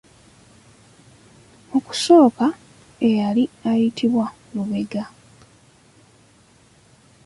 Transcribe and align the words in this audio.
Mu 1.69 1.79
kusooka 1.85 2.45
eyali 3.07 3.43
ayitibwa 3.69 4.25
Lubega. 4.53 5.03